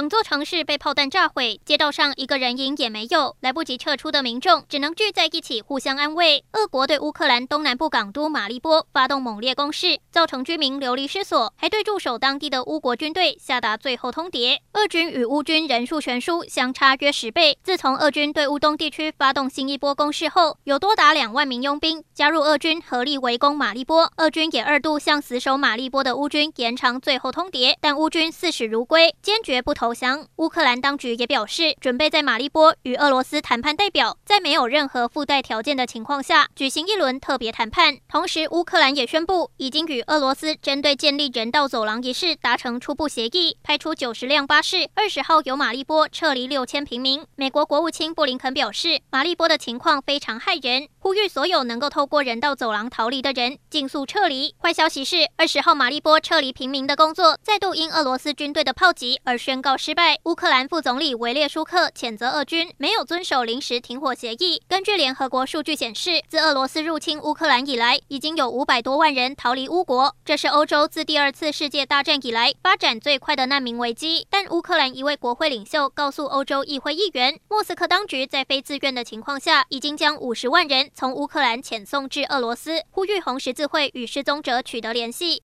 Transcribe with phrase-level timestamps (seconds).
[0.00, 3.36] 整座城市被炮弹炸毁，街道上一个人影也没有。
[3.40, 6.42] 来不及撤出的民众只能聚在一起互相安慰。
[6.52, 14.60] 俄国对乌克兰东南部港都马利波发动猛烈攻势，造成居民流离失所，还对驻守当地的乌国军队下达最后通牒。
[14.72, 17.58] 俄军与乌军人数悬殊，相差约十倍。
[17.62, 24.10] 自从俄军对乌东地区发动新一波攻势后，有多达两万名佣兵加入俄军，合力围攻马利波。
[24.16, 30.24] 俄军也二度向死守马利波的乌军延长最后通牒，但乌军视死如归，坚决不投投降。
[30.36, 37.98] 乌克兰当局也表示，准备在马利波与俄罗斯谈判代表在没有任何附带条件的情况下举行一轮特别谈判。
[38.08, 47.24] 同时，乌克兰也宣布已经与俄罗斯针对建立人道走廊一事达成初步协议，派出九十辆巴士，二十号由马利波撤离六千平民。
[47.34, 54.54] 美国国务卿布林肯表示，马利波的情况非常骇人，呼吁所有能够透过人道走廊逃离的人尽速撤离。
[54.62, 60.18] 坏消息是，二十号马利波撤离平民的工作再度因俄罗斯军队的炮击而宣告告失败。
[60.24, 64.60] 乌克兰副总理维列舒克谴责俄军没有遵守临时停火协议。
[64.66, 70.16] 根据联合国数据显示，自俄罗斯入侵乌克兰以来，已经有五百多万人逃离乌国。
[70.24, 74.26] 这是欧洲自第二次世界大战以来发展最快的难民危机。
[74.28, 85.38] 但乌克兰一位国会领袖告诉欧洲议会议员，莫斯科当局在非自愿的情况下，已经将五十万人从乌克兰遣送至俄罗斯，呼吁红十字会与失踪者取得联系。